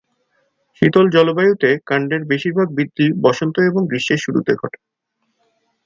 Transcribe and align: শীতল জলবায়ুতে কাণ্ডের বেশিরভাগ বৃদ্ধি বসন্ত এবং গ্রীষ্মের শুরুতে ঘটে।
শীতল 0.77 1.05
জলবায়ুতে 1.09 1.69
কাণ্ডের 1.85 2.21
বেশিরভাগ 2.25 2.67
বৃদ্ধি 2.75 3.05
বসন্ত 3.23 3.55
এবং 3.61 3.81
গ্রীষ্মের 3.87 4.23
শুরুতে 4.25 4.51
ঘটে। 4.55 4.79